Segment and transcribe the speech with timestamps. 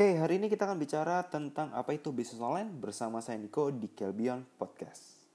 [0.00, 3.84] Oke, hari ini kita akan bicara tentang apa itu bisnis online bersama saya Niko di
[3.84, 5.28] Kelbion Podcast.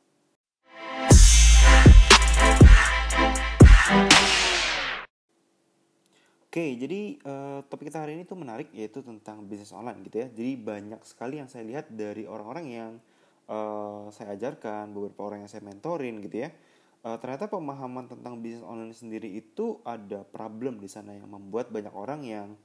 [6.49, 10.33] Oke, jadi uh, topik kita hari ini tuh menarik yaitu tentang bisnis online gitu ya.
[10.33, 12.91] Jadi banyak sekali yang saya lihat dari orang-orang yang
[13.45, 16.49] uh, saya ajarkan, beberapa orang yang saya mentorin gitu ya.
[17.05, 21.93] Uh, ternyata pemahaman tentang bisnis online sendiri itu ada problem di sana yang membuat banyak
[21.93, 22.57] orang yang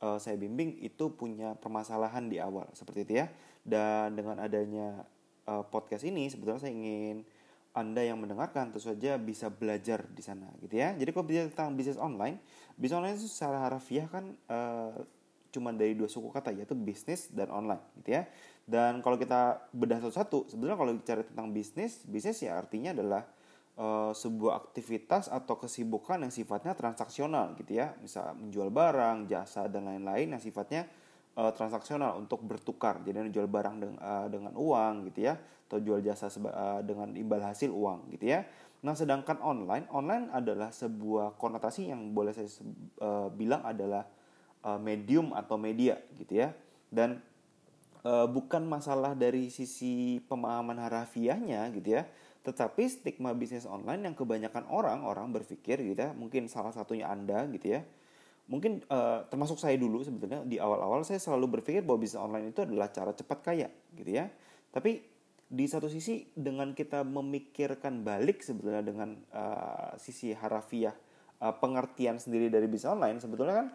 [0.00, 3.26] saya bimbing itu punya permasalahan di awal seperti itu ya.
[3.66, 5.02] Dan dengan adanya
[5.48, 7.26] uh, podcast ini sebetulnya saya ingin
[7.76, 10.96] anda yang mendengarkan tentu saja bisa belajar di sana gitu ya.
[10.96, 12.40] Jadi kalau bicara tentang bisnis online,
[12.80, 14.96] bisnis online itu secara harfiah kan uh,
[15.52, 18.24] cuma dari dua suku kata yaitu bisnis dan online gitu ya.
[18.64, 23.22] Dan kalau kita bedah satu-satu, sebenarnya kalau bicara tentang bisnis, bisnis ya artinya adalah
[23.76, 27.94] uh, sebuah aktivitas atau kesibukan yang sifatnya transaksional gitu ya.
[28.00, 30.88] Misal menjual barang, jasa dan lain-lain yang sifatnya
[31.36, 33.04] uh, transaksional untuk bertukar.
[33.04, 37.42] Jadi jual barang dengan, uh, dengan uang gitu ya atau jual jasa uh, dengan imbal
[37.42, 38.46] hasil uang gitu ya.
[38.86, 42.46] Nah, sedangkan online, online adalah sebuah konotasi yang boleh saya
[43.02, 44.06] uh, bilang adalah
[44.62, 46.54] uh, medium atau media gitu ya.
[46.86, 47.20] Dan
[48.06, 52.06] bukan masalah dari sisi pemahaman harafiahnya gitu ya,
[52.46, 57.50] tetapi stigma bisnis online yang kebanyakan orang orang berpikir gitu ya, mungkin salah satunya Anda
[57.50, 57.82] gitu ya.
[58.46, 62.62] Mungkin uh, termasuk saya dulu sebetulnya di awal-awal saya selalu berpikir bahwa bisnis online itu
[62.62, 64.30] adalah cara cepat kaya gitu ya.
[64.70, 65.02] Tapi
[65.46, 70.94] di satu sisi dengan kita memikirkan balik sebetulnya dengan uh, sisi harafiah
[71.38, 73.68] uh, pengertian sendiri dari bisnis online sebetulnya kan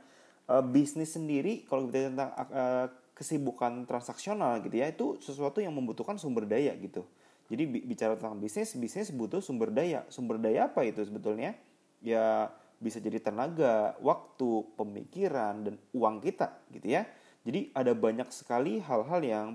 [0.52, 6.20] uh, bisnis sendiri kalau kita tentang uh, kesibukan transaksional gitu ya itu sesuatu yang membutuhkan
[6.20, 7.08] sumber daya gitu
[7.52, 11.60] jadi bicara tentang bisnis bisnis butuh sumber daya sumber daya apa itu sebetulnya
[12.00, 12.48] ya
[12.82, 17.06] bisa jadi tenaga, waktu, pemikiran dan uang kita gitu ya.
[17.46, 19.48] Jadi ada banyak sekali hal-hal yang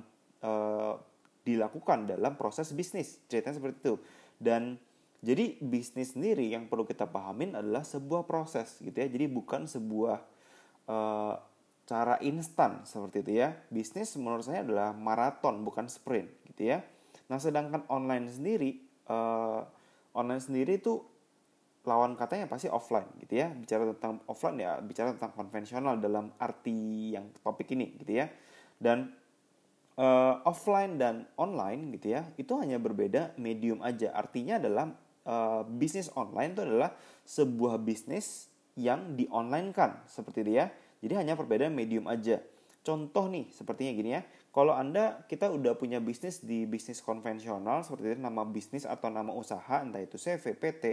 [0.46, 0.94] uh,
[1.42, 3.94] dilakukan dalam proses bisnis, ceritanya seperti itu.
[4.38, 4.78] Dan
[5.26, 9.10] jadi bisnis sendiri yang perlu kita pahamin adalah sebuah proses gitu ya.
[9.10, 10.22] Jadi bukan sebuah
[10.86, 11.34] uh,
[11.82, 13.58] cara instan seperti itu ya.
[13.74, 16.78] Bisnis menurut saya adalah maraton bukan sprint gitu ya.
[17.26, 18.78] Nah sedangkan online sendiri,
[19.10, 19.66] uh,
[20.14, 21.02] online sendiri itu
[21.86, 23.50] lawan katanya pasti offline gitu ya.
[23.54, 28.26] Bicara tentang offline ya bicara tentang konvensional dalam arti yang topik ini gitu ya.
[28.78, 29.14] Dan
[29.98, 34.14] uh, offline dan online gitu ya itu hanya berbeda medium aja.
[34.14, 34.86] Artinya adalah
[35.26, 36.90] uh, bisnis online itu adalah
[37.26, 40.66] sebuah bisnis yang di online kan seperti itu ya.
[41.02, 42.42] Jadi hanya perbedaan medium aja
[42.86, 44.22] contoh nih sepertinya gini ya
[44.54, 49.34] kalau anda kita udah punya bisnis di bisnis konvensional seperti itu nama bisnis atau nama
[49.34, 50.84] usaha entah itu CV PT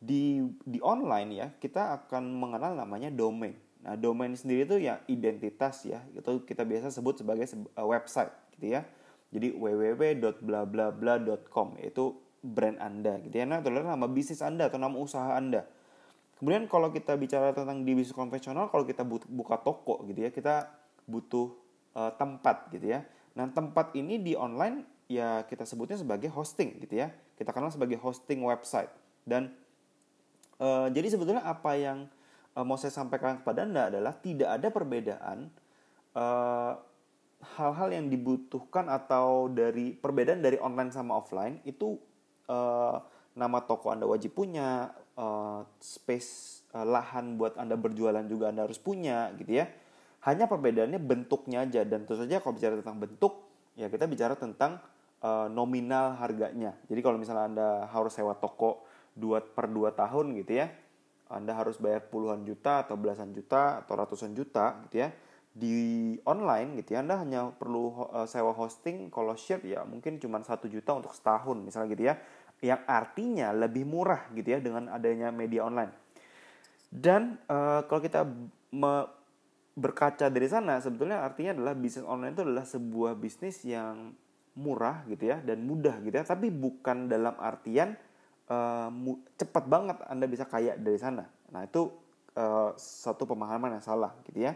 [0.00, 3.56] di di online ya kita akan mengenal namanya domain.
[3.86, 6.02] Nah, domain sendiri itu ya identitas ya.
[6.10, 7.46] Itu kita biasa sebut sebagai
[7.78, 8.82] uh, website gitu ya.
[9.30, 13.46] Jadi www.blablabla.com itu brand Anda gitu ya.
[13.46, 15.62] Nah, itu adalah nama bisnis Anda atau nama usaha Anda.
[16.36, 20.68] Kemudian kalau kita bicara tentang di bisnis konvensional, kalau kita buka toko gitu ya, kita
[21.06, 21.54] butuh
[21.94, 23.06] uh, tempat gitu ya.
[23.38, 27.14] Nah, tempat ini di online ya kita sebutnya sebagai hosting gitu ya.
[27.38, 28.90] Kita kenal sebagai hosting website.
[29.26, 29.54] Dan
[30.56, 32.08] Uh, jadi sebetulnya apa yang
[32.56, 35.52] uh, mau saya sampaikan kepada Anda adalah tidak ada perbedaan
[36.16, 36.72] eh,
[37.60, 42.00] hal-hal yang dibutuhkan atau dari perbedaan dari online sama offline itu
[42.48, 42.96] uh,
[43.36, 48.80] nama toko Anda wajib punya, uh, space uh, lahan buat Anda berjualan juga Anda harus
[48.80, 49.68] punya gitu ya.
[50.24, 51.84] Hanya perbedaannya bentuknya aja.
[51.84, 53.32] Dan tentu saja kalau bicara tentang bentuk
[53.76, 54.80] ya kita bicara tentang
[55.20, 56.72] uh, nominal harganya.
[56.88, 60.68] Jadi kalau misalnya Anda harus sewa toko dua per dua tahun gitu ya
[61.26, 65.10] anda harus bayar puluhan juta atau belasan juta atau ratusan juta gitu ya
[65.56, 70.38] di online gitu ya Anda hanya perlu uh, sewa hosting kalau share ya mungkin cuma
[70.44, 72.14] satu juta untuk setahun misalnya gitu ya.
[72.60, 75.92] Yang artinya lebih murah gitu ya dengan adanya media online.
[76.92, 78.28] Dan uh, kalau kita
[79.76, 84.16] berkaca dari sana sebetulnya artinya adalah bisnis online itu adalah sebuah bisnis yang
[84.56, 87.92] murah gitu ya dan mudah gitu ya tapi bukan dalam artian
[88.50, 88.90] uh,
[89.36, 91.26] cepat banget Anda bisa kaya dari sana.
[91.50, 91.90] Nah, itu
[92.38, 94.54] uh, satu pemahaman yang salah gitu ya.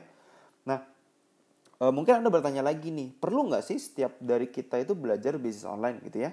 [0.66, 0.82] Nah,
[1.82, 5.66] uh, mungkin Anda bertanya lagi nih, perlu nggak sih setiap dari kita itu belajar bisnis
[5.66, 6.30] online gitu ya?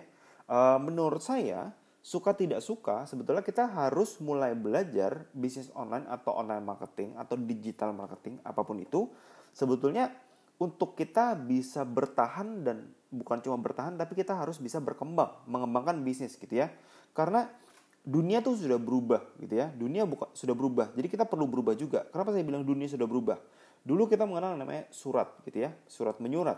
[0.48, 1.74] Uh, menurut saya,
[2.08, 7.92] suka tidak suka, sebetulnya kita harus mulai belajar bisnis online atau online marketing atau digital
[7.92, 9.12] marketing, apa pun itu,
[9.52, 10.16] sebetulnya
[10.56, 16.40] untuk kita bisa bertahan dan bukan cuma bertahan tapi kita harus bisa berkembang, mengembangkan bisnis
[16.40, 16.72] gitu ya.
[17.12, 17.52] Karena
[18.08, 19.68] dunia tuh sudah berubah gitu ya.
[19.76, 20.96] Dunia buka, sudah berubah.
[20.96, 22.08] Jadi kita perlu berubah juga.
[22.08, 23.36] Kenapa saya bilang dunia sudah berubah?
[23.84, 26.56] Dulu kita mengenal namanya surat gitu ya, surat menyurat.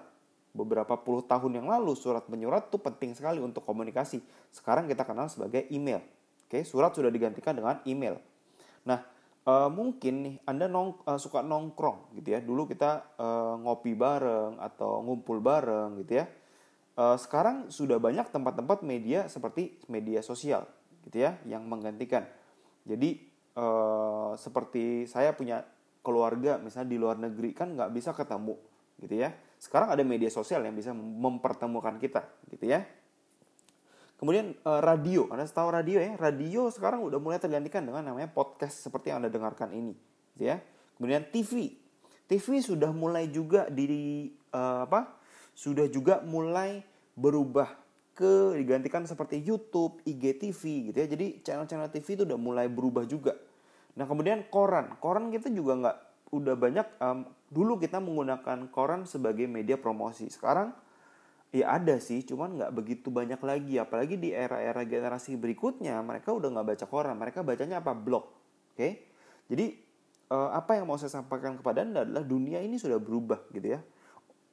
[0.50, 4.18] Beberapa puluh tahun yang lalu surat menyurat tuh penting sekali untuk komunikasi.
[4.50, 6.02] Sekarang kita kenal sebagai email.
[6.50, 8.18] Oke, surat sudah digantikan dengan email.
[8.82, 9.06] Nah,
[9.46, 12.42] uh, mungkin nih Anda nong, uh, suka nongkrong gitu ya.
[12.42, 16.26] Dulu kita uh, ngopi bareng atau ngumpul bareng gitu ya.
[16.98, 20.66] Uh, sekarang sudah banyak tempat-tempat media seperti media sosial
[21.06, 22.26] gitu ya yang menggantikan.
[22.84, 23.22] Jadi
[23.56, 25.64] uh, seperti saya punya
[26.02, 28.58] keluarga misalnya di luar negeri kan nggak bisa ketemu
[29.00, 29.34] gitu ya.
[29.60, 32.84] Sekarang ada media sosial yang bisa mempertemukan kita gitu ya.
[34.20, 36.20] Kemudian uh, radio, Anda tahu radio ya?
[36.20, 39.96] Radio sekarang udah mulai tergantikan dengan namanya podcast seperti yang Anda dengarkan ini,
[40.36, 40.60] gitu ya.
[41.00, 41.80] Kemudian TV.
[42.28, 45.16] TV sudah mulai juga di uh, apa?
[45.56, 46.84] Sudah juga mulai
[47.16, 47.80] berubah
[48.12, 51.08] ke digantikan seperti YouTube, IGTV gitu ya.
[51.08, 53.40] Jadi channel-channel TV itu udah mulai berubah juga.
[53.96, 55.00] Nah, kemudian koran.
[55.00, 55.98] Koran kita juga nggak
[56.36, 60.30] udah banyak um, dulu kita menggunakan koran sebagai media promosi.
[60.30, 60.72] Sekarang
[61.50, 63.82] ya ada sih cuman nggak begitu banyak lagi.
[63.82, 67.92] Apalagi di era-era generasi berikutnya mereka udah nggak baca koran mereka bacanya apa?
[67.98, 68.78] Blog oke?
[68.78, 68.92] Okay?
[69.50, 69.76] jadi
[70.30, 73.82] uh, apa yang mau saya sampaikan kepada anda adalah dunia ini sudah berubah gitu ya.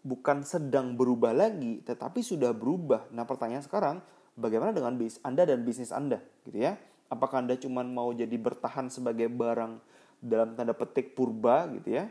[0.06, 3.12] Bukan sedang berubah lagi tetapi sudah berubah.
[3.12, 3.96] Nah pertanyaan sekarang
[4.40, 6.81] bagaimana dengan bis anda dan bisnis anda gitu ya?
[7.06, 9.78] Apakah anda cuma mau jadi bertahan sebagai barang
[10.19, 12.08] dalam tanda petik purba gitu ya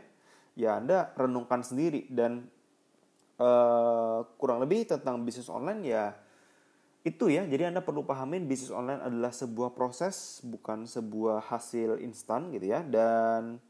[0.56, 2.08] ya anda renungkan sendiri.
[2.10, 2.48] Dan
[3.38, 6.16] uh, kurang lebih tentang bisnis online ya
[7.06, 7.46] itu ya.
[7.46, 12.82] Jadi anda perlu pahamin bisnis online adalah sebuah proses bukan sebuah hasil instan gitu ya.
[12.82, 13.62] Dan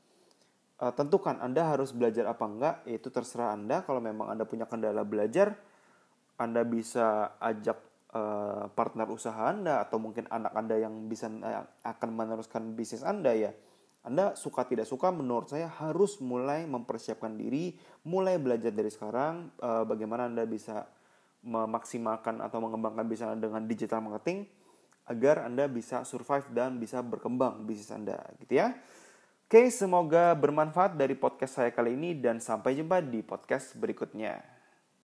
[0.80, 3.84] uh, tentukan anda harus belajar apa enggak itu terserah anda.
[3.84, 5.58] Kalau memang anda punya kendala belajar
[6.36, 7.76] anda bisa ajak
[8.12, 11.32] uh, partner usaha anda atau mungkin anak anda yang bisa
[11.80, 13.52] akan meneruskan bisnis anda ya
[14.06, 17.74] anda suka tidak suka menurut saya harus mulai mempersiapkan diri,
[18.06, 20.86] mulai belajar dari sekarang uh, bagaimana Anda bisa
[21.42, 24.46] memaksimalkan atau mengembangkan bisnis Anda dengan digital marketing
[25.10, 28.78] agar Anda bisa survive dan bisa berkembang bisnis Anda gitu ya.
[29.46, 34.55] Oke, semoga bermanfaat dari podcast saya kali ini dan sampai jumpa di podcast berikutnya.